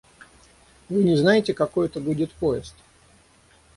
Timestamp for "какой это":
1.53-1.99